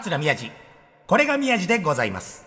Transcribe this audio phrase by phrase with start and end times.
[0.00, 0.50] 桂宮治。
[1.06, 2.44] これが宮治でございます。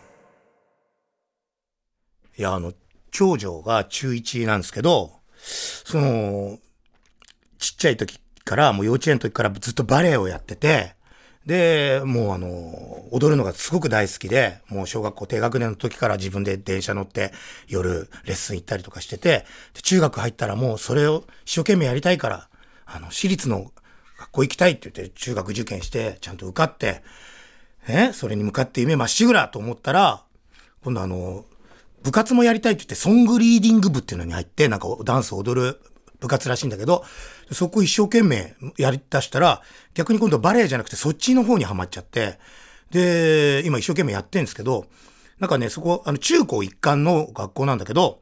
[2.37, 2.73] いや、あの、
[3.11, 6.59] 長女が中1なんですけど、その、
[7.57, 10.95] ちっちゃい時から、もう幼稚園の時からずっとバレエをやってて、
[11.45, 17.31] で、もうあの、踊るのがすごく大好きで、もう小学校低学年の時から自分で電車乗って
[17.67, 22.49] 夜レッスン行ったりとかしてて、で中学入ったらもうそれを一生懸命やりたいから、
[22.85, 23.71] あの、私立の
[24.19, 27.01] 学校行きたいって言って中学受験して、ちゃんと受かって、
[27.89, 30.23] ね、それに向かって夢まっしぐらと思ったら、
[30.83, 31.45] 今度あの、
[32.03, 35.81] 部活もやりたいって言って、ソングリーディング部っていうのに入って、なんかダンスを踊る
[36.19, 37.03] 部活らしいんだけど、
[37.51, 39.61] そこ一生懸命やり出したら、
[39.95, 42.37] 逆に今度バレエじゃなくてそっちの方にはまっちゃって、
[42.91, 44.85] で、今一生懸命やってんですけど、
[45.39, 48.21] なんかね、そこ、あの、中高一貫の学校なんだけど、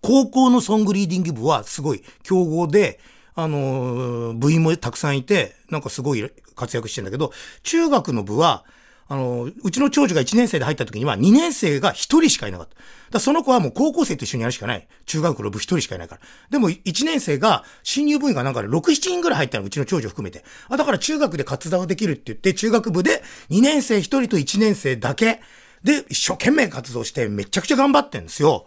[0.00, 3.00] 高校のソングリーディング部はすごい強豪で、
[3.34, 8.64] あの部員もたくさんいて、なんかすごい活躍してんだけど、中学の部は、
[9.08, 12.76] あのうちの長女が1年生で入った時には2年生が1人しかいなかった。
[13.10, 14.88] だその子はもう高校生と一緒にやるしかない。
[15.04, 16.20] 中学の部1人しかいないから。
[16.50, 20.44] でも1年生が、新入部員がなんかね、6、7人ぐらい入ったの、うちの長女含めて。
[20.68, 25.42] あ、だから中学で活動できるって言って、中学部で2年生1人と1年生だけ
[25.84, 28.66] で一生懸命活動してめちゃくちゃ頑張ってんですよ。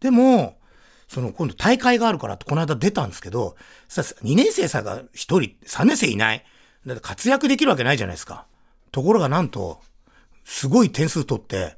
[0.00, 0.58] でも、
[1.08, 3.56] その今度大会があるからってこの間出たんですけど、
[3.88, 6.44] さ、2年生さが1人、3年生いない。
[6.84, 8.46] だって活躍できるわけないじゃないですか。
[8.96, 9.82] ところがなんと、
[10.42, 11.76] すごい点数取って、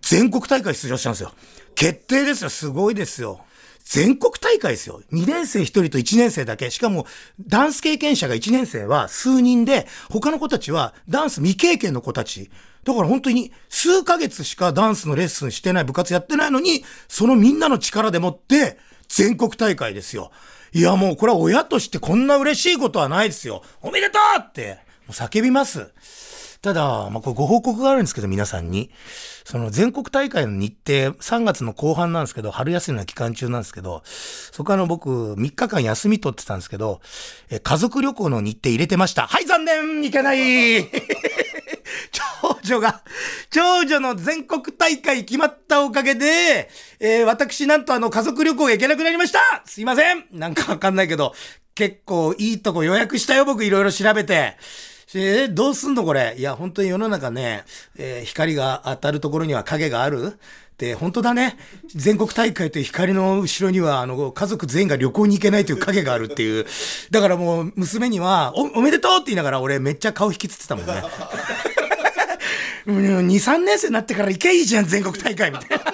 [0.00, 1.34] 全国大会出場したんですよ。
[1.74, 2.48] 決定ですよ。
[2.48, 3.44] すごいですよ。
[3.84, 5.02] 全国大会ですよ。
[5.12, 6.70] 2年生1人と1年生だけ。
[6.70, 7.06] しかも、
[7.38, 12.50] ダンス経験者が1年生は数人で、他の子たちはダンス未経験の子たち。
[12.82, 20.30] だから本当に数ヶ月しかダンスのレッスンしてない部活やってないのに、そのみんなの力でもって、全国大会ですよ。
[20.72, 23.62] いやもうこれは親としてこんな嬉しいことはないですよ。
[23.82, 24.78] おめでとうって、
[25.10, 25.92] 叫びます。
[26.60, 28.90] ただ、まあ、これご報告があるんですけど、皆さんに。
[29.44, 37.00] その全国大会の日程、3月の後半なんですけど、春休みの期間中なんですけど、そこあの僕、3日間休み取ってたんですけど、
[37.48, 39.26] え家族旅行の日程入れてました。
[39.26, 40.90] はい、残念いけない
[42.42, 43.02] 長女が、
[43.50, 51.34] 長女の全国大会決まったおかげで、えー私なんとあの家族旅行が行けなくなりましたすいませんなんかわかんないけど、
[51.74, 54.56] 結構いいとこ予約したよ、僕いろいろ調べて。
[55.14, 56.04] えーどうすんの？
[56.04, 56.34] これ。
[56.38, 57.64] いや、本当に世の中ね、
[57.96, 60.36] えー光が当たるところには影があるっ
[60.76, 61.56] て、本当だね。
[61.94, 66.66] 全国大会という光の後ろには、あの、家族全員が旅行に行けないという影があるっていう。
[67.10, 70.92] だからもう、娘には、お、おめでとうって言いながら、俺めっちゃ顔引きつってたもんね。
[72.86, 75.87] 2、3年生になってから行けいいじゃん、全国大会みたいな。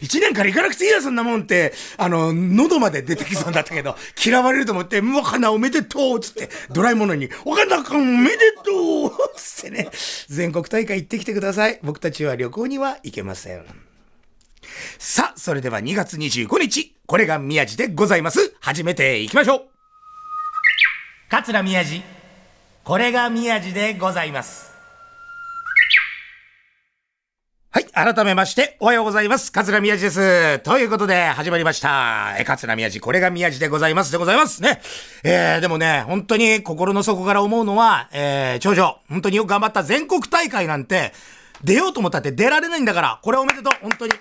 [0.00, 9.88] 一年から行かなくていいよ、そんなもんって、あの、喉まで出てきそうだったけど、 嫌われると思って、もうかな、おめでとうつって、ドラえものに、おかなかん、おめでとうつってね、
[10.28, 11.78] 全国大会行ってきてください。
[11.82, 13.64] 僕たちは旅行には行けません。
[14.98, 18.54] さあ、それでは2月25日、これが宮治でございます。
[18.60, 19.62] 始めていきましょう。
[21.28, 22.02] 桂宮治、
[22.84, 24.75] これが宮治でございます。
[27.76, 27.84] はい。
[27.92, 29.52] 改めまして、おはようございます。
[29.52, 30.60] 桂宮治です。
[30.60, 32.34] ということで、始まりました。
[32.38, 34.10] え、桂宮治、これが宮治でございます。
[34.10, 34.80] でございますね。
[35.22, 41.12] えー、でもね、本当に心の底から思うのは、えー、長女、本当によく頑張った全国大会なんて、
[41.64, 43.74] 出ようと思ったって出られないんだから、これおめでとう。
[43.82, 44.12] 本当に。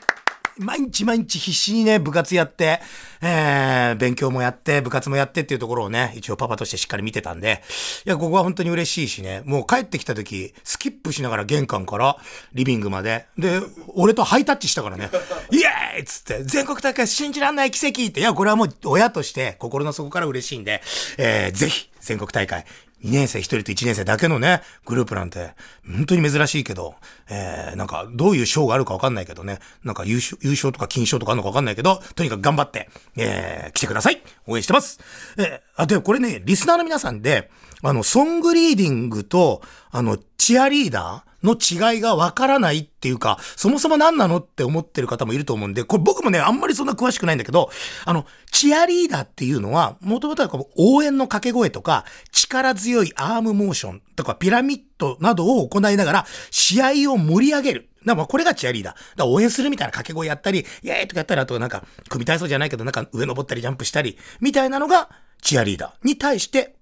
[0.58, 2.80] 毎日毎日必死にね、部活やって、
[3.22, 7.62] えー、勉強もやって、部活もやってっていうところをね、一応パパとしてしっかり見てたんで、
[8.06, 12.18] いや、ここは本当に嬉しいしね、もう帰ってきた時、スキップしながら玄関から
[12.54, 13.60] リビングまで、で、
[13.96, 15.10] 俺とハイタッチしたからね、
[15.52, 16.06] イエーイ!
[16.06, 20.82] つって、全国大会信じらんない奇跡って、いや、これはもう親として心の底から嬉しいんで、
[21.18, 22.66] えー、ぜひ、全国大会、
[23.06, 25.54] 2年生1人と1年生だけのね、グループなんて、
[25.86, 26.96] 本当に珍しいけど、
[27.30, 34.22] えー、なんか、どういう賞があるかわかんないけどね、なんか優勝、優勝とか金賞とかあるのかわかんないけど、とにかく頑張って、えー、来てください。
[34.48, 35.00] 応援してます。
[35.38, 37.52] えー、あ、で、これね、リスナーの皆さんで、
[37.84, 47.70] あの、ソングリーディングと、あの、チアリーダーの違いがわからないっていうか、そもそも何なのって思ってる方もいると思うんで、これ僕もね、あんまりそんな詳しくないんだけど、
[48.06, 57.90] あの、チアリーダーっていうのは、もともとはこう応援の掛け声とか、力強いアームモーションとか、ピラミッドなどを行いながら、試合を盛り上げる。
[58.06, 58.94] だまこれがチアリーダー。
[58.94, 65.10] だから応援するみたいな掛け声やったり、イエーイとかやったり、あとなんか、組体操じゃないけど、なんか上登ったりジャンプしたり、みたいなのが
[65.42, 66.76] チアリーダーに対して、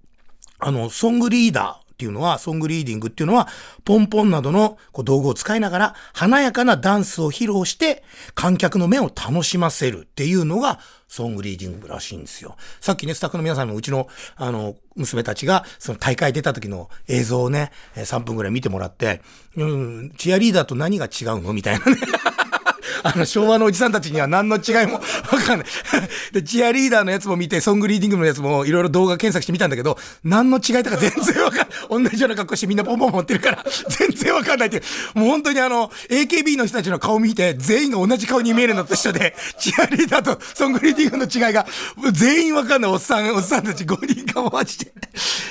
[0.58, 3.46] あの、ソングリーダーっていうのは、ソングリーディングっていうのは、
[3.84, 8.02] ポンポンなどのこう道具を使いながら、華やかなダンスを披露して、
[8.34, 12.56] 観客の目を楽しませるっていうのが、ソングリーディングらしいんですよ。
[12.80, 19.22] さっきね、スタッフの皆さんもうちの、あの、娘たちが、その大会出た時の映像をね、3分ぐらい見てもらって、
[19.56, 21.52] うん、チアリーダーと何が違うの？
[21.52, 21.96] みたいなね。
[23.04, 25.00] あの、昭和のおじさんたちには何の違いもわ
[25.46, 25.68] かんない。
[26.32, 31.68] で、チアリーダーのやつも見て、ソングリーディングのやつもいろいろ動画検索してみたんだけど、何の違いとか全然わかんない。
[31.90, 35.18] 同じような格好してみんなポンポン持ってるから、全然わかんないっていう。
[35.18, 41.66] もう本当にあの、AKB の人たちの顔見て、全員が同じ顔に見えるのと一緒で、チアリーダーとソングリーディングの違いが、
[42.12, 44.92] 全員わかんないおっさん、おっさんたち5人かもマジで。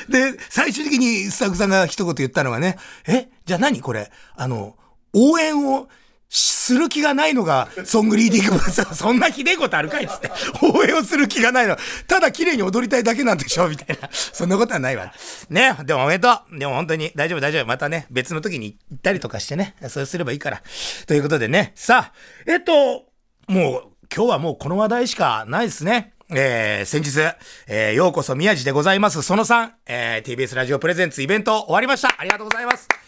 [0.09, 2.77] で、最終的にスタッフさんが一言言ったのがね、
[3.07, 4.09] え、じゃあ何これ？
[4.35, 4.75] あの、
[5.13, 5.87] 応援を、
[6.33, 10.31] する気がないのが、ソングリーディングさ、 そんなひでえことあるかいっつって。
[10.61, 11.77] 応援をする気がないの。
[12.07, 14.09] ただ綺麗に踊りたいだけなんでしょみたいな。
[14.11, 15.13] そんなことはないわ。
[15.49, 15.75] ね。
[15.83, 16.57] でもおめでとう。
[16.57, 17.65] でも本当に大丈夫大丈夫。
[17.67, 19.75] またね、別の時に行ったりとかしてね。
[19.87, 20.63] そうすればいいから。
[21.05, 21.73] ということでね。
[21.75, 22.13] さあ、
[22.47, 23.05] えっと、
[23.47, 23.83] もう、
[24.13, 26.13] 今日はもうこの話題しかないですね。
[26.31, 27.19] えー、先日、
[27.67, 29.21] えー、ようこそ宮地でございます。
[29.21, 32.15] その3、えー、TBS ラジオプレゼンツイベント終わりました。
[32.17, 33.02] ありがとうございます。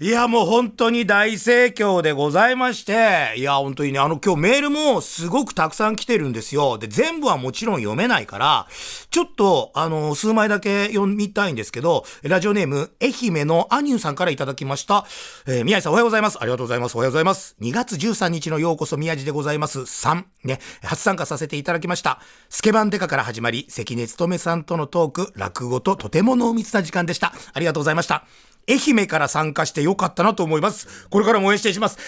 [0.00, 6.78] いや、もう本当に大盛況でございまして、いや、本当にね、あの今日メールもすごくたくさん来てるんですよ。
[6.78, 8.66] で、全部はもちろん読めないから、
[9.10, 15.06] ちょっと、あの、数枚だけ読みたいんですけど、ラジオネーム、愛媛のアニューさんからいただきました。
[15.46, 16.38] えー、宮治さんおはようございます。
[16.40, 16.96] ありがとうございます。
[16.96, 17.54] おはようございます。
[17.60, 19.78] 2月13日のようこそ宮治でございます。
[19.78, 22.18] 3、ね、初参加させていただきました。
[22.48, 27.32] スケバンデカから始まり、関根勤さんとのトーク、落語ととても濃密な時間でした。
[27.52, 28.26] ありがとうございました。
[28.68, 31.08] 愛媛から参加してよかったなと思います。
[31.08, 31.98] これからも応援していきます。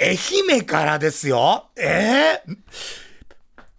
[0.00, 0.16] 愛
[0.56, 2.56] 媛からですよええー、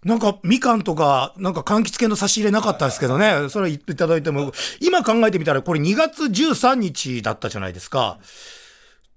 [0.04, 3.48] なんか、みかんとか、なんか柑橘系の差し入れなかったですけどね。
[3.48, 8.18] それ言っていただいても、今考えてみたら、これ2月13日だったじゃないですか。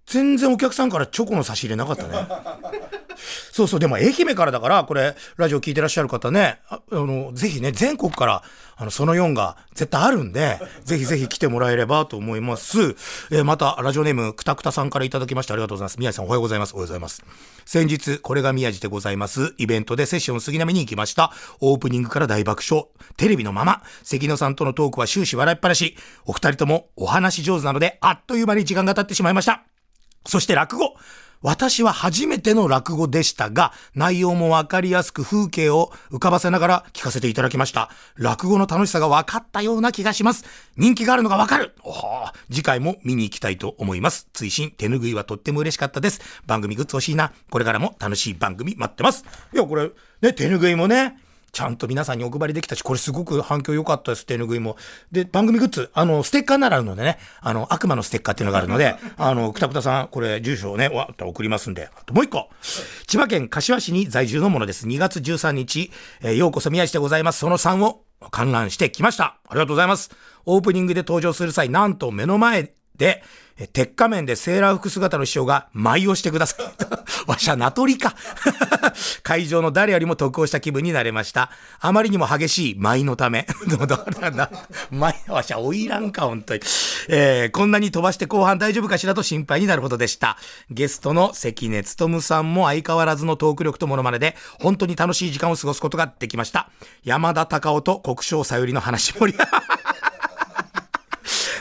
[0.10, 2.28] 全然お客さんからチョコの差し入れなかったね。
[3.52, 8.44] そうそう、でも愛媛からだから、これ、ラジオ聞いてらっしゃる方ね、ああの、ぜひね、全国から、
[8.76, 12.96] あの、その4が絶対あるんで、 ぜひぜひ来てもらえればと思います。
[13.30, 16.00] えー、また、ラジオネーム、くたくたさんからいただきましてありがとうございます。
[16.00, 16.74] 宮治さんおはようございます。
[16.74, 17.24] おはようございます。
[17.66, 19.54] 先日、これが宮治でございます。
[19.58, 21.32] イベントでセッション杉並に行きました。
[21.60, 22.88] オープニングから大爆笑。
[23.18, 25.96] テレビのまま、関野さんとのトークは終始笑いっぱなし。
[26.26, 29.79] お二人ともお話上手なので、あっという間に時間が経ってしまいました。
[30.26, 30.96] そして落語。
[31.42, 37.90] 私は初めての落語でしたが、内容もわかりやすく風景を浮かばせながら聞かせていただきました。
[38.16, 40.44] 落語の楽しさが分かったような気がします。
[40.76, 41.94] 人気があるのがわかるお
[42.50, 44.28] 次回も見に行きたいと思います。
[44.34, 46.20] 追伸、手拭いはとっても嬉しかったです。
[46.46, 47.32] 番組グッズ欲しいな。
[47.50, 49.24] これからも楽しい番組待ってます。
[49.54, 49.90] いや、これ、
[50.22, 51.18] ね、手拭いもね、
[51.52, 54.78] ちゃんと皆さんにお配りできたし、これすごく反響良かったです、手拭いも。
[55.12, 62.50] で、番組グッズ、あの、ステッカーならあるのでね、あの、悪魔のステッカーっていうのがあるので、 あの、くたくたさん、これ、住所をね、わっと送りますんで、あともう一個。
[63.08, 64.88] 千葉県柏市に在住のものです。
[64.88, 65.92] 2月13日、
[66.22, 67.40] えー、ようこそ宮市でございます。
[67.40, 69.40] その3を観覧してきました。
[69.48, 70.12] ありがとうございます。
[70.46, 73.24] オープニングで登場する際、なんと目の前で、
[73.68, 76.66] 鉄仮面でセーラー服姿の師匠が舞をしてください。
[77.28, 78.16] わしゃ名取か。
[79.24, 81.52] 会場の誰よりも得をした気分になれました。
[81.80, 83.46] あまりにも激しい舞のため。
[83.68, 84.50] どうだな
[84.92, 86.62] 舞、わしゃおいらんか、本当に。
[87.10, 90.38] えー、こんなに飛ばして後半大丈夫かしらと心配になるほどでした。
[90.70, 96.70] ゲストの関根勤さんも相変わらずのトーク力とモノマネで、本当に楽しい時間を過ごすことができました。
[97.04, 99.40] 山田隆夫と国生さゆりの話盛り。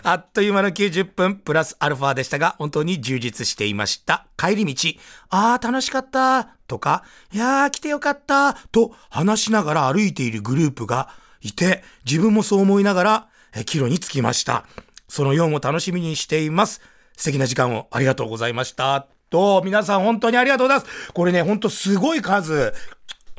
[0.03, 4.27] あっという間の90分プラスアルファでしたが、本当に充実していました。
[4.37, 4.93] 帰り道、
[5.31, 11.09] あー楽しかった、とか、いやー来てよかった、と話しながら歩いているグループが
[11.41, 14.65] いて、自分もそう思いながら、えキロに着きました。
[15.09, 16.81] その4を楽しみにしています。
[17.17, 19.07] 素敵な時間をありがとうございました。
[19.31, 21.13] と、皆さん本当にありがとうございます。
[21.13, 22.73] これね、ほんとすごい数、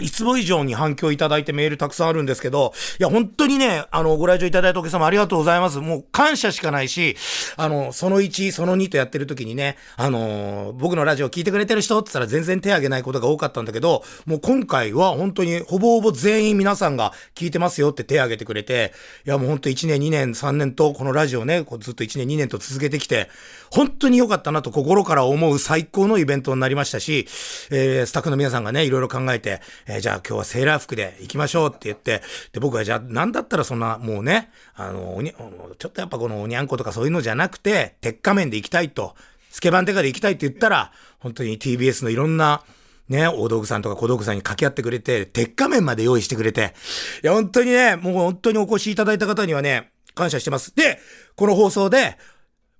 [0.01, 5.79] いつも以上に反響いただいてメールたくさんあるんですけど、いや、本当にね、あの、ご来場いただいたお客様ありがとうございます。
[5.79, 7.15] もう感謝しかないし、
[7.57, 18.93] あの、その1、その2とやってる時にね、あの、僕のラジオ聞いてくれてる人って言ったら全然手挙げないことが多かったんだけど、もう今回は本当にほぼほぼ全員皆さんが聞いてますよって手挙げてくれて、
[19.25, 23.29] いや、もう本当1年、2年、3年とこのラジオね、ずっと1年、2年と続けてきて、
[23.71, 27.27] 本当に良かったなと心から思う最高のイベントになりましたし、
[27.71, 32.21] えー、スタッフの皆さんがね、いろいろ考えて、えー、じゃあ今日はセーラー服で行きましょうって言って、
[32.53, 39.15] で、僕はじゃあなんだったらそんな、もうね、あの、おに、ちょっとやっぱこのおにゃんことかそういうのじゃなくて、鉄仮面で行きたいと、
[39.49, 42.63] スケバンテカで行きたいって言ったら、本当に TBS のいろんな、
[43.07, 46.75] ね、大道具さんとか小道具さんに掛け合ってくれて、鉄仮面まで用意してくれて、
[47.23, 50.75] いや、本当にね、もう本当にお越しいただいた方にはね、感謝してます。
[50.75, 50.99] で、
[51.35, 52.17] この放送で、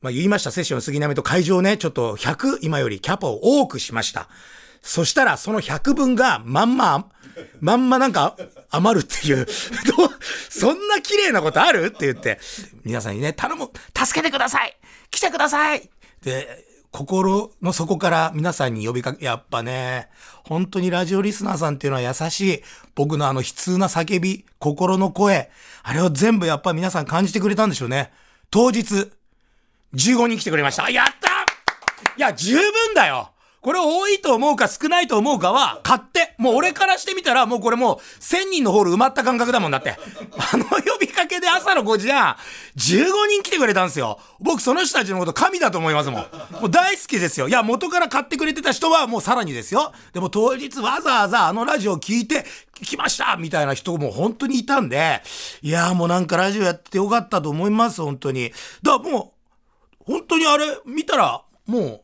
[0.01, 4.29] まあ、言いました、セッション杉並と会場ね、ちょっと100今よりキャパを多くしました。
[4.81, 7.09] そしたら、その100分が、まんま、
[7.61, 8.35] まんまなんか、
[8.69, 9.45] 余るってい う。
[10.49, 11.85] そんな綺麗なことある？
[11.87, 12.39] って言って、
[12.83, 14.77] 皆さんにね、頼む助けてください
[15.11, 15.89] 来てください
[16.21, 20.09] で、心の底から皆さんに呼びかけ、やっぱね、
[20.43, 22.63] 本当にラジオリスナーさんっていうのは優しい。
[22.95, 25.49] 僕のあの悲痛な叫び、心の声、
[25.83, 28.11] あれを全部やっぱ皆さん感じてくれたんでしょうね。
[28.49, 29.11] 当日、
[29.93, 30.89] 15人来てくれました。
[30.89, 31.29] やった
[32.17, 36.33] いや、十分だよこれ多いと思うか少ないと思うかは、勝手。
[36.37, 39.97] もう俺からしてみたら、もうこれもう、1000人のホール埋まった感覚だもんだって。
[40.53, 42.37] あの呼びかけで朝の5時半、
[42.77, 44.17] 15人来てくれたんですよ。
[44.39, 46.21] 僕その人たちのこと神だと思いますもん。
[46.61, 47.49] もう大好きですよ。
[47.49, 49.91] いや、元から買ってくれてた人はもうさらにですよ。
[50.13, 52.45] でも当日わざわざあのラジオ聞いて、
[52.81, 55.21] 来ましたみたいな人も本当にいたんで、
[55.61, 58.51] いや、もうなんかラジオやってよかったと思います、本当に。
[58.81, 59.33] だからも
[59.99, 62.01] う、本当にあれ見たら、もう、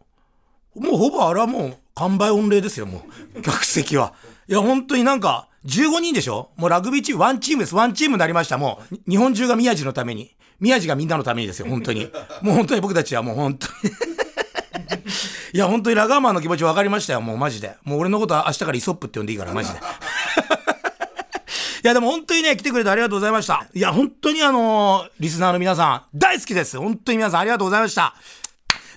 [0.76, 3.04] もうほぼあれはもう完売御礼ですよ、も
[3.36, 3.42] う。
[3.42, 4.14] 客席は。
[4.48, 6.50] いや、本当になんか、15人でしょ？
[6.58, 7.76] もうラグビーチーム、ワンチームです。
[7.76, 8.58] ワンチームになりました。
[8.58, 10.36] もう、日本中が宮地のために。
[10.60, 12.12] 宮地がみんなのためにですよ、本当に。
[12.42, 13.74] もう本当に僕たちはもう本当に
[15.54, 17.76] いや、本当にラガーマンの気持ち分かりましたよ、もうマジで。
[17.84, 19.80] もう俺のことは明日からイソップって呼んでいいから、マジで。
[21.84, 23.68] いや、でも本当にね、来てくれてありがとうございました。
[23.74, 26.78] いや、本当にあのー、リスナーの皆さん、大好きです。
[26.78, 28.16] 本当に皆さんありがとうございました。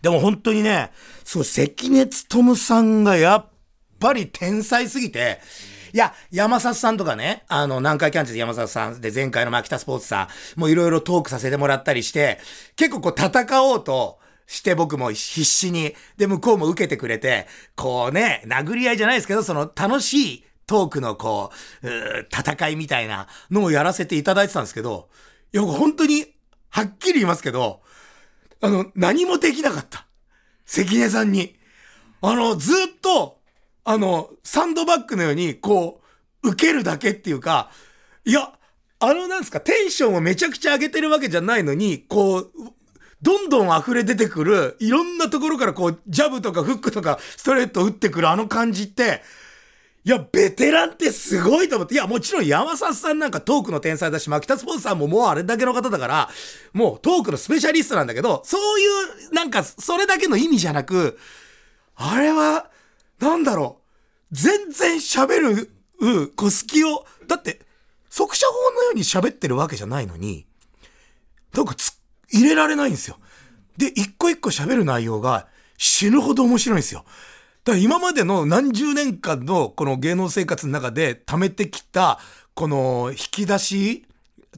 [0.03, 0.91] でも本当にね、
[1.25, 3.47] そう、関根勤さんがやっ
[4.01, 5.41] ぱり天才すぎて、
[5.93, 12.39] いや、山里さんとかね、あの、南海キャンチで山里さんで前回の牧田スポーツさん、もういろいろトークさせてもらったりして、
[12.77, 21.53] 結構こう戦おうと、して僕も必死に、で、向こうも受けてくれて、こうね、殴り合いじゃないですけど、その楽しいトークのこ
[21.83, 25.11] う、う戦いみたいなのをやらせていただいてたんですけど、
[25.53, 26.35] いや、本当に、
[26.71, 27.83] はっきり言いますけど、
[28.61, 30.07] あの、何もできなかった。
[30.65, 31.57] 関根さんに。
[32.21, 33.39] あの、ずっと、
[33.85, 36.01] あの、サンドバッグのように、こ
[36.43, 37.71] う、受けるだけっていうか、
[38.25, 38.53] いや、
[39.01, 42.53] あの、なんですか、テンションをめちゃくちゃ上げてるわけじゃないのに、こう、
[43.23, 49.23] どんどん溢れ出てくる、いろんなところからこう、ジャブとかフックとかストレート打ってくるあの感じって、
[50.09, 51.93] いや、ベテランってすごいと思って。
[51.93, 56.31] いや、もちろん山里さんなんかトークの天才だし、牧田スポーツさんももうあれだけの方だから、
[56.73, 58.87] もうトークのスペシャリストなんだけど、そうい
[59.31, 61.19] う、なんか、それだけの意味じゃなく、
[61.95, 62.71] あれは、
[63.21, 63.83] なんだろ
[64.33, 67.61] う、全然喋る、う、こう、隙を、だって、
[68.09, 70.47] 速射法のように喋ってるわけじゃないのに、
[71.53, 72.01] なんかつ、
[72.31, 73.19] 入れられないんですよ。
[73.77, 77.05] で、一個一個喋る内容が死ぬほど面白いんですよ。
[77.69, 82.19] だから今までの何十年間のこの芸能生活の中で貯めてきた、
[82.55, 84.07] この引き出し、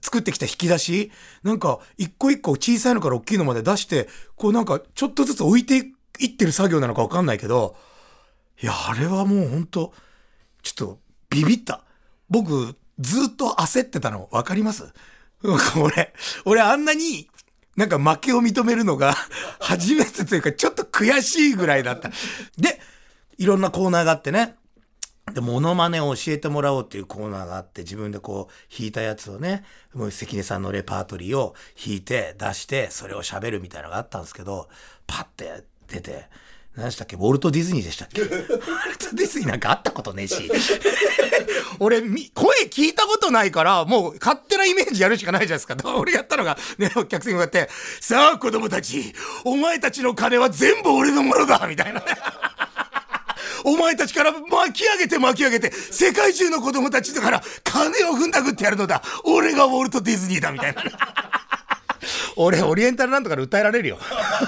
[0.01, 1.11] 作ってきた引き出し、
[1.43, 5.91] なんか一個一個小さいのから大きいのまで出して、こうなんかちょっとずつ置いて
[6.21, 7.75] いってる作業なのかわかんないけど、
[8.63, 9.93] いや、あれはもうほんと、
[10.63, 10.99] ちょっと
[11.31, 11.83] ビビった。
[12.29, 14.85] 僕、ずっと焦ってたの分かります？
[15.77, 16.15] 俺、
[16.45, 17.29] 俺あんなに
[17.75, 19.17] なんか負けを認めるのが
[19.59, 22.11] 初めてというかちょっと悔しいぐらいだった。
[22.57, 22.79] で、
[23.41, 24.55] いろんなコーナーがあってね。
[25.33, 34.69] で、モノマネを教えてもらおうっていうコーナーがあって、自分でこう、弾いたやつをね、もう関根さんのレパートリーを弾いて、出して、それを喋るみたいなのがあったんですけど、
[35.07, 36.27] パッて出て、
[36.77, 37.17] 何でしたっけ？
[37.17, 38.21] ウォルト・ディズニーでしたっけ？
[38.21, 40.51] ウォルト・ディズニーなんか会ったことねえし。
[41.81, 42.09] 俺、声
[42.67, 45.77] 聞いたことないから、もう勝手なイメージやるしかないじゃないですか。
[45.97, 47.71] 俺やったのが、ね、お客さんがやって、
[48.03, 52.01] さあ子供たち、お前たちの金は全部俺のものだみたいな。
[52.01, 52.07] ね
[53.65, 59.03] お前たちから巻き上げて巻き上げて、世界中の子供たちから金を踏んだくってやるのだ。
[59.25, 60.83] 俺がウォルト・ディズニーだ、みたいな。
[62.37, 63.99] 俺、オリエンタルランドから訴えられるよ。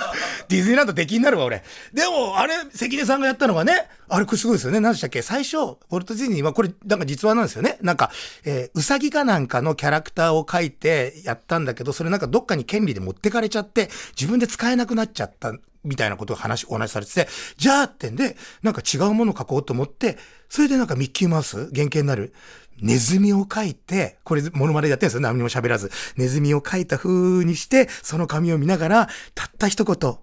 [0.48, 1.62] ディズニーランド出禁になるわ、俺。
[1.92, 4.80] でも、あれ、関根さんがやったのがね、あれ、これすごいですよね。
[4.80, 5.20] 何でしたっけ？
[5.22, 7.78] 最初、ウォルト・ディズニーは、これ、なんか実話なんですよね。
[7.82, 8.10] なんか、
[8.44, 15.52] えー、うさぎかなんかのキャラクターを描いてやったんだけど、それなんかどっかに権利で持ってかれちゃって、自分で使えなくなっちゃった
[15.84, 22.32] みたいなことを話、お話しされてて、じゃあってんで、なんか違うものを書こうと思って、それでなんかミッキーマウス、原型になる、
[22.80, 25.20] ネズミを書いて、これ、モノマネやってるんですよ。
[25.20, 25.90] 何も喋らず。
[26.16, 30.18] ネズミを書いた風にして、その紙を見ながら、たった一言、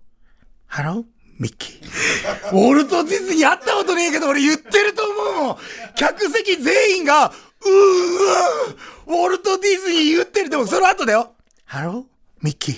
[0.67, 1.03] ハロー
[1.39, 2.51] ミッキー。
[2.51, 5.57] ウォルト・ディズニー会ったことねえけど、俺言ってると思うもん。
[5.95, 10.49] 客席全員が、うーわウォルト・ディズニー言ってる。
[10.49, 11.33] でもその後だよ。
[11.65, 12.03] ハロー
[12.41, 12.75] ミッキー。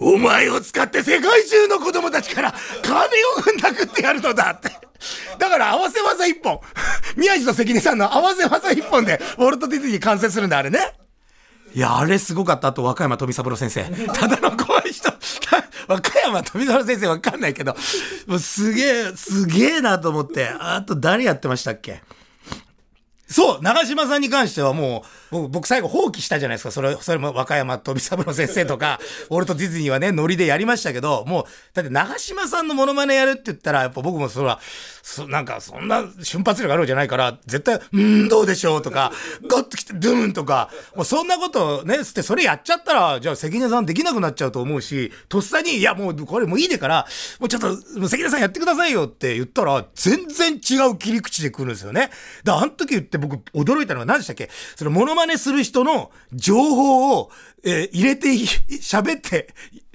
[0.00, 4.70] お前を使って世界中の子供たちから金を踏んだくってやるのだって。
[5.38, 6.60] だから合わせ技一本。
[7.16, 10.94] 宮地と関根さんの合わせ技一本で、ウォルト・ディズニー完成するんだ、あれね。
[11.74, 12.68] いや、あれすごかった。
[12.68, 13.84] あと、和歌山富三郎先生。
[14.12, 15.10] ただの怖い人。
[15.86, 17.76] 和歌山富三郎先生わかんないけど、
[18.26, 20.48] もうすげえ、すげえなと思って。
[20.58, 22.02] あと、誰やってましたっけ？
[23.28, 26.70] そう長嶋さんに関してはもう、僕最後放棄したじゃないですか。
[26.70, 28.98] それ、それも和歌山富三郎先生とか、
[29.30, 31.44] ウォルト・ディズニーはね、ノリでやりましたけど、もう、
[31.74, 34.58] だって長嶋さんのモノマネやるって言ったら、やっぱ僕もそら、
[35.02, 39.12] そなんかそんな瞬発力あるわけじゃないから、絶対、うん、どうでしょうとか、
[39.48, 47.06] ゴッと来て、ドゥーンとか、もうそんなことね、つってそれやっちゃったら、じゃあ関根さんできなくなっちゃうと思うし、とっさに、いやもうこれもういいでから、
[47.38, 52.10] もうちょっと、関根さんやってくださいよって言ったら、全然違う切り口で来るんですよね。
[52.44, 54.50] だあの時言って僕驚いたのは何でしたっけ？
[54.76, 57.30] そのモノマネする人の情報を、
[57.62, 59.48] えー、入れて、喋って、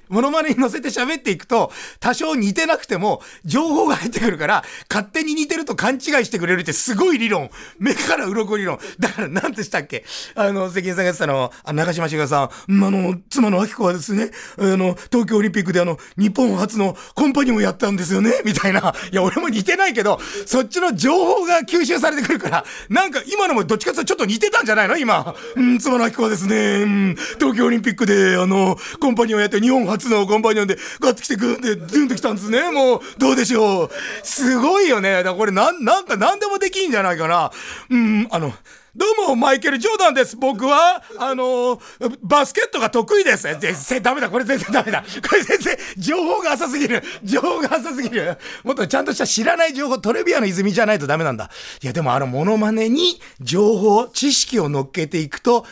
[0.10, 7.50] モノマネに乗せて喋っていくと、多少似てなくても、情報が入ってくるから、勝手に似てると勘違いしてくれるってすごい理論。
[7.80, 8.80] 目から鱗理論。
[9.00, 10.06] だから何でしたっけ？
[10.36, 18.32] あの、関根さんが言ってたの、あ中島茂さん、あの、妻の明子はですね、あの、東京オリンピックであの、日本初のコンパニオンやったんですよね？
[18.44, 18.94] みたいな。
[19.12, 24.98] いや、俺も似てないけど、そっちの情報が吸収されてくるから、なんか今のもどっちかとちょっと似てたんじゃないの？
[24.98, 25.36] 今。
[25.56, 32.72] うん、妻の明子はですね、うん、東京オリンピックであの、コンパニオンやって日本初のコンパニオンでガッと来てグーンでドゥンと来たんですね。
[32.72, 33.90] もう、どうでしょう。
[34.24, 35.12] すごいよね。
[35.12, 37.52] だからこれなん、なんか何でもできんじゃないかな。
[37.90, 38.54] うん、あの、
[38.96, 40.38] どうも、マイケル・ジョーダンです。
[40.38, 43.44] 僕は、あのー、バスケットが得意です。
[43.60, 44.30] 全然ダメだ。
[44.30, 45.02] これ全然ダメだ。
[45.02, 47.04] これ全然、情報が浅すぎる。
[47.22, 48.38] 情報が浅すぎる。
[48.64, 51.50] もっとちゃんとした知らない情報、トレビアの泉じゃないとダメなんだ。
[51.84, 55.66] いや、でもあの、モノマネに情報、知識を乗っけていくと、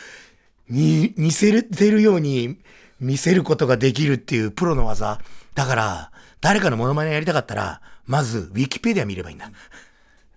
[0.68, 2.58] に、似せてるように
[3.00, 5.20] 見せることができるっていうプロの技。
[5.54, 9.50] だから、誰かのモノマネやりたかったら、まず、ウィキペディア見ればいいんだ。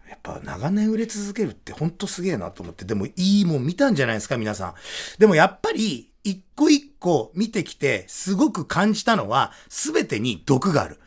[0.09, 4.73] やっぱ長年売れ続けるってほんとすげえなと思って、でもいいもん見たんじゃないですか、皆さん。
[5.19, 10.99] でもやっぱり、一個一個見てきて、すごく感じたのは、すべてに毒がある。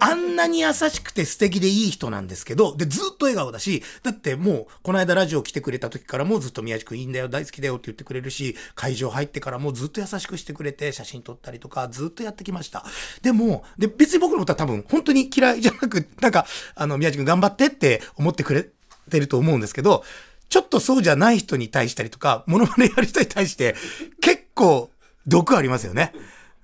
[0.00, 12.84] あんなに優しくて素敵でいい人なんですけど、で、ずっと笑顔だし、だってもう、この間ラジオ来てくれた時からもずっと宮地君いいんだよ、大好きだよって言ってくれるし、会場入ってからもずっと優しくしてくれて、写真撮ったりとか、ずっとやってきました。
[13.22, 18.68] でも、で、別に僕のことは多分、本当に嫌いじゃなく、なんか、あの、宮地君頑張ってって思ってくれ
[19.10, 20.04] てると思うんですけど、
[20.48, 23.76] ちょっとそうじゃない人に対したりとか、モノマネやる人に対して、
[24.20, 24.90] 結構、
[25.26, 26.12] 毒ありますよね。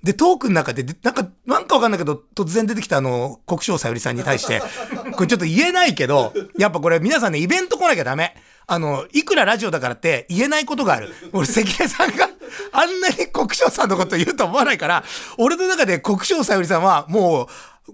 [0.06, 4.62] で、トークの中で、なんか、なんかわかんないけど、突然出てきたあの、国章さゆりさんに対して、
[5.16, 8.36] これちょっと言えないけど、やっぱこれ皆さんね、イベント来なきゃダメ。
[8.68, 11.12] あの、いくらラジオだからって言えないことがある。
[11.32, 12.28] 俺、関根さんが
[12.70, 15.02] あんなに国章さんのこと言うと思わないから、
[15.38, 17.48] 俺の中で国章さゆりさんはも
[17.88, 17.92] う、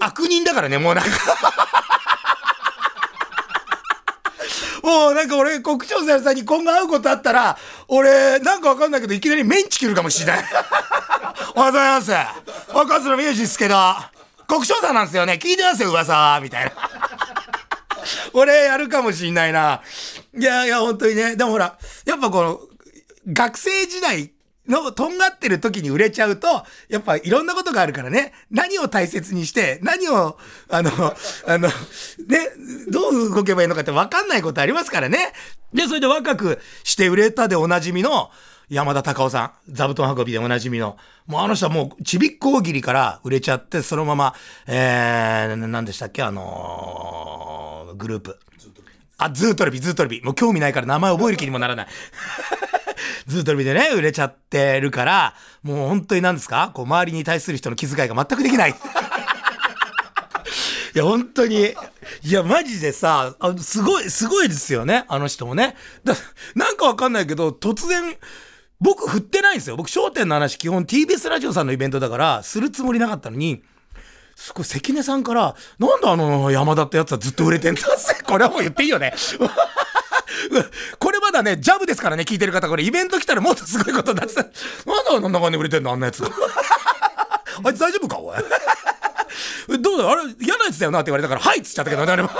[0.00, 1.10] 悪人だからね、もうなんか
[4.82, 7.56] もうなんか俺、国長さんに今後会うことあったら、
[7.88, 10.44] 俺、なんかわかんないけど、いきなりメンチ切るかもしれない。
[11.54, 12.12] おはようございます。
[12.74, 13.76] 若津のミュージですけど、
[14.48, 15.34] 国長さんなんですよね。
[15.34, 16.40] 聞いてますよ、噂は。
[16.40, 16.72] みたいな。
[18.32, 19.82] 俺、やるかもしんないな。
[20.34, 21.36] いやいや、本当にね。
[21.36, 22.60] でもほら、やっぱこの、
[23.30, 24.32] 学生時代
[24.66, 30.38] の、とんがってる時に売れちゃうと、やっぱいろんなことがあるからね、何を大切にして、何を、
[30.70, 30.90] あの、
[31.46, 31.74] あの、ね、
[32.90, 35.34] どう動けばいいのかって分かんないことありますからね。
[35.74, 38.30] で、それで若くして売れたでおなじみの、
[38.68, 40.96] 山田隆夫さん、座布団運びでおなじみの、
[41.26, 44.34] もうあの人はもうちびっこ大喜利から売れちゃって、そのまま、
[44.66, 48.38] えー、何でしたっけ、あのー、グループ。
[49.18, 50.22] あ、ズートレビ、ズートレビ。
[50.22, 51.86] もう興味ないから名前覚える気にもならない。
[53.26, 56.70] ずっと見てね、売れちゃってるから、もう本当に何ですか？
[56.74, 58.70] こう、周りに対する人の気遣いが全くできない。
[60.94, 61.74] いや、本当に。
[62.24, 65.04] いや、マジでさ、あすごい、すごいですよね。
[65.08, 65.76] あの人もね。
[66.04, 66.14] だ
[66.54, 68.16] なんかわかんないけど、突然、
[68.82, 69.76] 僕振ってないんですよ。
[69.76, 73.62] 僕、焦点の話、基本 TBS ラジオさんのイベントだから、するつもりなかったのに、
[74.34, 79.14] すごい関根さんから、なんであの山田ってやつはずっと売れてんだって これはもう言っていいよね。
[80.98, 84.42] これまだね、ジャブですからね、聞いてる方、これイベント来たらもっとすごいことになってた。
[84.42, 86.24] なんだかんで売れてんの、あんなやつ。
[86.26, 89.80] あいつ大丈夫か、おい。
[89.80, 92.30] どうだあれ、嫌なやつだよなって言われたから、はいっつっちゃったけど、誰も。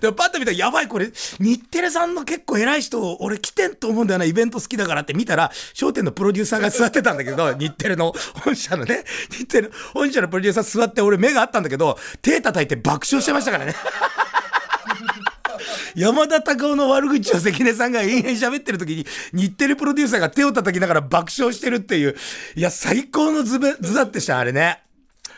[0.00, 13.74] でもパッと見たら、やばい、これ、日テレさんの結構偉い人、俺来てんと思うんだよな、イベント好きだからって見たら、商店のプロデューサーが座ってたんだけど、 日テレの本社のね、日テレ、本社のプロデューサー座って、俺目があったんだけど、手叩いて爆笑してましたからね。
[15.94, 22.16] 山田隆夫の悪口を関根さんが延々喋ってる時に、日テレプロデューサーが手を叩きながら爆笑してるっていう、
[22.54, 24.82] いや、最高の図図だってした、あれね。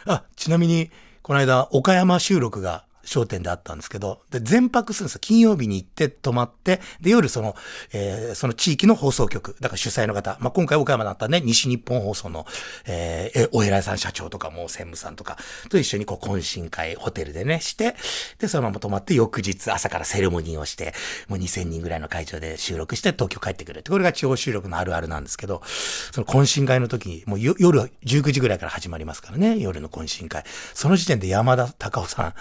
[0.07, 0.91] あ、ちなみに、
[1.23, 5.21] この間、岡山収録が商店であったんですけど、で、全泊するんですよ。
[5.21, 7.57] 金曜日に行って泊まって、で、夜その、
[7.93, 12.47] えー、その地域の放送局、だから主催の方、まあ、今回岡山だったね、西日本放送の、
[12.87, 15.39] えー、お偉いさん社長とかも専務さんとか
[15.71, 17.97] と一緒にこう懇親会、ホテルでね、して、
[18.39, 20.95] で、そのまま泊まって翌日朝からセレモニーをして、
[21.27, 25.63] もう2000人ぐらいの会場で収録して東京帰ってくるって、これが地方収録のあるあるなんですけど、
[26.13, 30.45] その懇親会の時に、もう夜19時ぐらいから始まりますからね、夜の懇親会。
[30.75, 32.35] その時点で山田隆夫さん、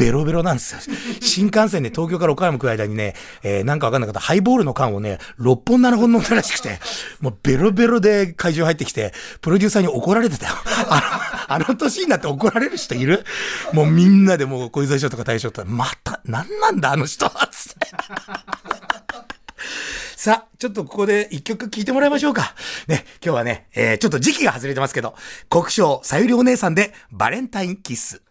[0.00, 0.80] ベロベロなんですよ。
[1.20, 6.78] 新幹線で東京から岡山来る間にね、えー、なんかわかんなかったハイボールの缶をね、6本7本飲んだらしくて、
[7.20, 10.54] もうベロベロで会場入ってきて、プロデューサーに怒られてたよ。
[10.88, 13.26] あの、あの年になって怒られる人いる？
[13.74, 17.88] もうみんなでもう小泉賞とか大賞とか、また、なんなんだあの人はつって。
[20.16, 22.54] さあ、ちょっとここで一曲聴いてもらいましょうか。
[22.86, 25.14] ね、今日はね、えー、ちょっと時期が外れてますけど、
[25.50, 28.22] 国章さゆりお姉さんでバレンタインキッス。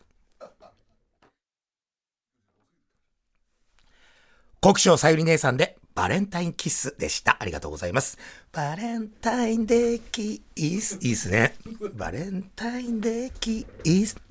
[4.61, 7.37] 国章さゆり姉さんでバレンタインキッスでした。
[7.39, 8.17] ありがとうございます。
[8.51, 10.99] バレンタインデーキース。
[11.01, 11.55] いいっすね。
[11.95, 14.17] バレンタインデーキース。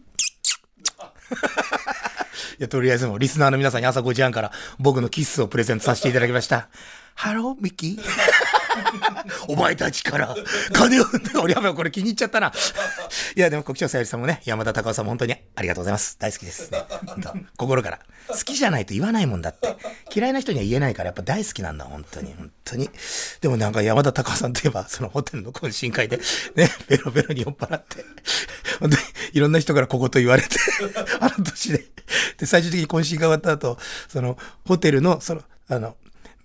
[2.58, 6.68] いや、とりあえずもリスナーの皆さんに朝5時半から僕のキッスをプレゼントさせていただきました。
[7.14, 8.57] ハロー、ミキー。
[9.48, 10.34] お前たちから
[10.72, 11.04] 金を、
[11.42, 12.52] 俺やばい、これ気に入っちゃったな。
[13.36, 16.16] いや、でも国生さゆりさんもね、山田隆夫さんも本当にありがとうございます。
[16.18, 16.70] 大好きです。
[16.70, 16.84] ね、
[17.56, 18.00] 心から。
[18.28, 19.76] 好きじゃないと言わないもんだって。
[20.14, 22.34] 嫌いな人には言えないから、やっぱ大好きなんだ、本当に。
[22.34, 22.90] 本当に。
[23.40, 26.18] でもなんか山田隆夫さんといえば、そのホテルの懇親会で、
[26.54, 28.04] ね、ベロベロに酔っ払って、
[28.80, 30.48] 本当にいろんな人からここと言われて、
[31.20, 31.84] あの年で。
[32.38, 35.96] で、最終的に懇親会終わった後、その、ホテルの、その、あの、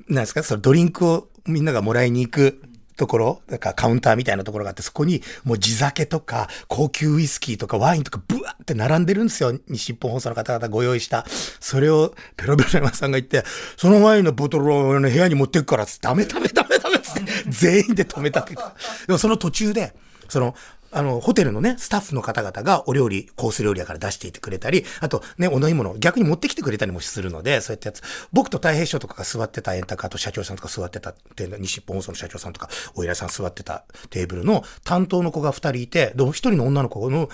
[0.08, 2.62] なんですか、そのドリンクをみんながもらいに行く
[2.96, 9.52] ところ、だからカウンターみたいなところがあって、そこにもう地酒とか高級ウイスキーとかワインとかブワーって並んでるんですよ。
[9.68, 11.26] 日本放送の方々ご用意した。
[11.60, 13.44] それをペロペロ山さんが言って、
[13.78, 18.60] そのワインのボトルを、ね、部屋に持ってくからっつって、ダメダメダメダメっつって、全員で止めたってで
[19.10, 19.96] もその途中で、
[20.30, 20.56] その、
[20.93, 28.01] あの、ホテルのね、スタッフの方々がお料理、コース料理やから出していてくれたり、あとね、お飲み物逆に持ってきてくれたりもするので、そうやってやつ、
[28.32, 37.29] 僕と太平賞とかが座ってたエンタカーと社長さんとか座ってたって、西本放送の社長さんとか、お偉いさん座ってたテーブルの担当の子が二人いて、で、一人の女の子の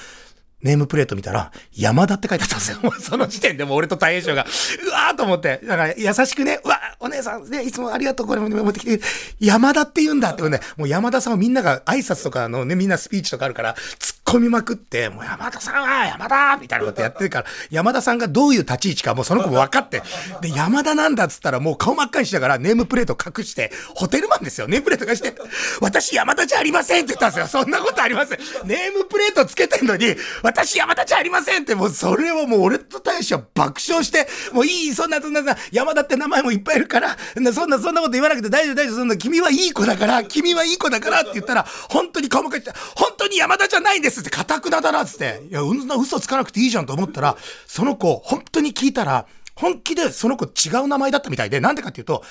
[0.61, 2.77] ネームプレート見たら、山田って書いてあったんですよ。
[2.99, 4.45] その時点でも俺と大栄翔が、
[4.85, 6.59] うわーと思って、だから優しくね、
[7.01, 8.99] お姉さんね、いつもありがとう、これも持ってきて、
[9.39, 20.03] 山田って言うんだってね、もう山田さんはみんなが挨拶とかのね、みんなスピーチとかあるから、突込みまくって、もう山田さんは山田みたいなことやってるから、山田さんがどういう立ち位置かもうその子も分かって、
[20.41, 25.33] で、山田なんだっつったらもう顔真っ赤にしながらネームプレート隠して、ホテルマンですよ、ネームプレート隠して、
[25.81, 27.47] 私山田じゃありませんって言ったんですよ。
[27.47, 28.39] そんなことありません。
[28.65, 37.17] ネームプレートつけてんのに、私山田じゃありませんって、もうそれはもう俺と大使は爆笑して、もういい、そんなそんな、山田って名前もいっぱいいるから、
[37.53, 52.23] そんなそんなこと言わなくて大丈夫大丈夫、そんな君はいい子だから、君はいい子だからって言ったら、本当に顔もかって、本当に山田じゃないんですって、固くなだなつって、いや、うん嘘つかなくていいじゃんと思ったら、その子、本当に聞いたら、本気でその子違う名前だったみたいで、なんでかっていうと、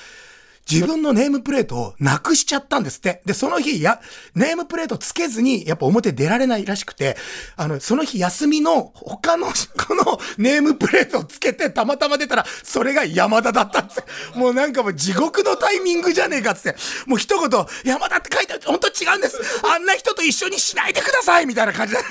[0.70, 3.22] 自分のネームプレートをなくしちゃったんですって。
[3.24, 4.00] で、その日、や、
[4.34, 7.16] ネームプレートつけずに、やっぱ表出られないらしくて、
[7.56, 9.46] あの、その日休みの他の、
[9.86, 14.04] このネームプレートをつけて、たまたま出たら、それが山田だったんです
[14.34, 16.76] もうなんかもう地獄のタイミングじゃねえかっつって、
[17.06, 19.40] もう一言、山田って書いてある、本当違うんです。
[19.64, 22.00] あんな人と一緒にしないでくださいみたいな感じで。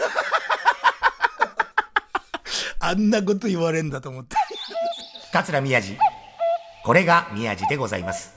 [2.79, 4.35] あんなこと言われんだと思って。
[5.31, 5.97] 桂宮治。
[6.83, 8.36] これが宮治でございます。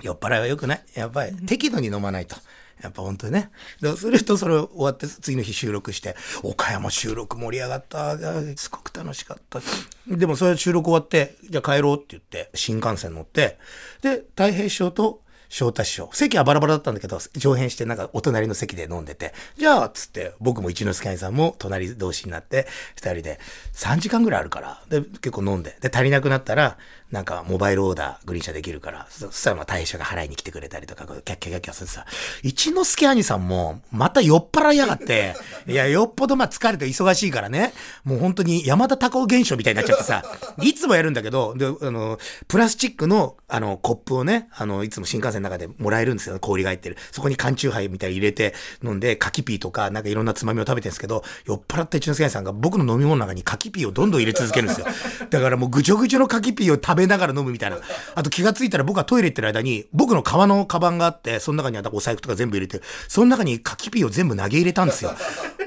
[0.00, 0.84] 酔っ払いは良くない？
[0.94, 2.36] やっぱり適度に飲まないと。
[2.82, 3.50] やっぱ本当にね。
[3.96, 8.16] するとそれ終わって次の日収録して、岡山収録盛り上がった。
[8.56, 9.60] すごく楽しかった。
[10.08, 13.58] でもそれ収録終わって、じゃあ帰ろうって言って、新幹線乗って、
[14.00, 16.10] で、太平師匠と翔太師匠。
[16.14, 23.38] 席はバラバラだったんだけど、上辺してなんかお隣の席で飲んでて、じゃあ、つって、僕も一之輔兄さんも隣同士になって、二人で
[23.74, 26.78] 3時間ぐらいあるから、で、結構飲んで、で、足りなくなったら、
[27.12, 32.06] なんかモバイルオーダーグリーン車できるから、そしたらまあ大将が払いに来てくれたりとか、キャッキャキャッキャするさ、
[32.42, 35.36] 一之輔兄さんも、また酔っ払いやがって、
[35.68, 40.24] いや、よっぽどまあ疲れて忙しいからね、もう本当に山田隆夫現象みたいになっちゃってさ、
[40.62, 46.96] いつもやるんだけど、で、あの、プラスチックの、あの、コップをね、あの、いつも新幹線の中でもらえるんですよ、氷が入ってる。
[47.10, 54.86] そこに缶チューハイみたいに入れて飲んで、柿ピーとか、なんかいろんなつまみを食べてるんですけど、酔っ払った一之輔兄さんが僕の飲み物の中に柿ピーをどんどん入れ続けるんですよ。
[55.28, 57.78] だからもうぐちょぐちょの柿ピーを食べべながら飲むみたいな。
[58.14, 65.14] あと気がついたら僕がトイレ行ってる間に、僕の革のカバンがあって、その中にあったお財布とか全部入れて、その中に柿ピーを全部投げ入れたんですよ。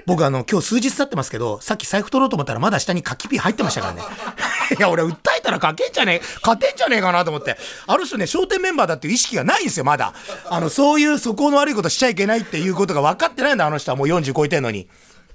[0.05, 4.01] 僕あの、今日数日経ってますけど、さっき財布取ろうと思ったらまだ下に柿ピー入ってましたからね。
[4.77, 7.57] いや、俺訴えたら書けんじゃねえ、勝てんじゃねえかなと思って。
[7.87, 10.13] あの人ね、商店メンバーだっていう意識がないんですよ、まだ。
[10.49, 14.87] あの、そういう素行の悪いことしちゃいけないっていうことが分かってないんだ、あの人はもう40超えてんのに。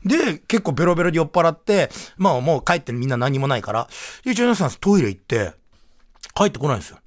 [0.05, 3.89] で、結構ベロベロに酔っ払って、まあもう帰ってみんな何もないから、
[4.25, 5.53] 一応皆さんトイレ行って、
[6.35, 6.99] 帰ってこないんですよ。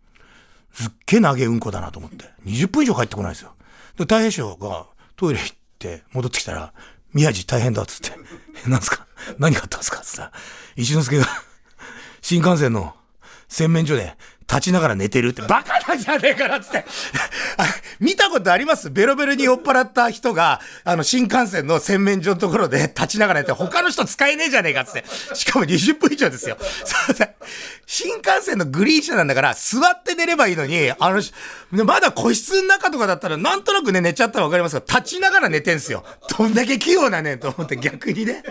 [0.74, 2.26] すっげえ投げうんこだなと思って。
[2.46, 3.54] 20分以上帰ってこないんですよ。
[3.98, 6.74] で、太平省がトイレ行って戻ってきたら、
[7.14, 8.18] 宮地大変だっつって。
[8.70, 9.06] なんすか？
[9.38, 10.32] 何があったんですかっつったら、
[10.76, 11.28] 一之輔が
[12.22, 12.96] 新幹線の
[13.48, 14.18] 洗面所で
[14.54, 16.86] 立ちながら寝てるって、バカなんじゃねえかなっつって。
[18.00, 18.92] 見たことあります？
[18.92, 25.06] ベロベロに酔っ払った人が、あの、新幹線の洗面所のところで立ちながら寝て、他の人使えねえじゃねえかっつって。
[25.36, 26.58] しかも20分以上ですよ。
[27.88, 31.22] 新幹線のグリーン車なんだから、座って寝ればいいのに、あの、
[31.86, 36.04] まだ個室の中とかだったら、なんとなくね、寝ちゃったらわかりますが、立ちながら寝てんすよ。
[36.38, 38.44] どんだけ器用なねんと思って逆にね。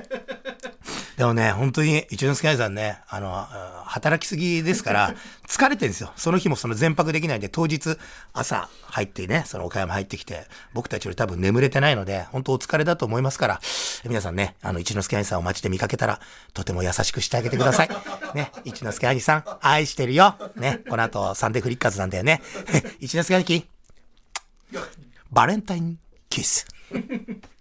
[1.17, 3.47] でもね、本当に、一之輔さんね、あの、
[3.85, 5.15] 働きすぎですから、
[5.47, 6.13] 疲れてるんですよ。
[6.17, 7.97] その日もその全泊できないで、当日、
[8.33, 13.61] 朝入ってね、その岡山入ってきて、僕たちより多分眠れてないので、本当お疲れだと思いますから、
[14.05, 16.21] 皆さんね、あの、一之輔兄さんを街で見かけたら、
[16.55, 17.89] とても優しくしてあげてください。
[18.35, 20.37] ね、一之輔兄さん、愛してるよ。
[20.57, 22.41] ね、この後、サンデーフリッカーズなんだよね。
[23.01, 23.69] 一之輔兄貴、
[25.31, 26.67] バレンタインキス。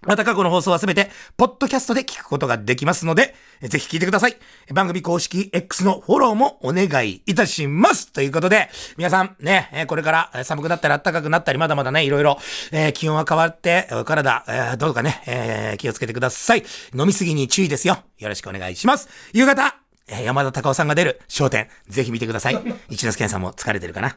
[0.06, 4.36] また過去の放送はすべて、ポッドキャストで聞くことができますので、ぜひ聞いてください。
[4.72, 8.10] 番組公式 X のフォローもお願いいたします。
[8.10, 12.38] ということで、皆さんね、これから寒くなったり暖かくなったり、まだまだね、いろいろ、
[12.72, 16.64] えー、気温は変わって、体、えー、どうかね、えー、気をつけてください。
[16.98, 17.98] 飲みすぎに注意ですよ。
[18.18, 19.08] よろしくお願いします。
[19.34, 19.76] 夕方、
[20.08, 22.54] 山田隆夫さんが出る商店、ぜひ見てください。
[22.88, 24.16] 一之輔さんも疲れてるかな